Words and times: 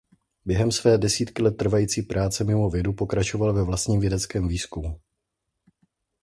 Během 0.45 0.71
své 0.71 0.97
desítky 0.97 1.41
let 1.43 1.51
trvající 1.57 2.01
práce 2.01 2.43
mimo 2.43 2.69
vědu 2.69 2.93
pokračoval 2.93 3.53
ve 3.53 3.63
vlastním 3.63 3.99
vědeckém 3.99 4.47
výzkumu. 4.47 4.99